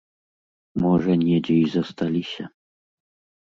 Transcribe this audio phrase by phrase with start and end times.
[0.85, 2.51] Можа, недзе і засталіся.